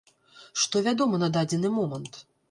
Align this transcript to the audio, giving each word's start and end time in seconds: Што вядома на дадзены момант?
Што 0.61 0.79
вядома 0.87 1.19
на 1.23 1.29
дадзены 1.35 1.71
момант? 1.75 2.19